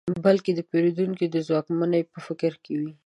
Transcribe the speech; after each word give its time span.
بلکې 0.25 0.51
د 0.55 0.59
پېرودونکو 0.69 1.25
د 1.29 1.35
ځواکمنۍ 1.47 2.01
په 2.11 2.17
فکر 2.27 2.51
کې 2.63 2.73
وي. 2.79 2.91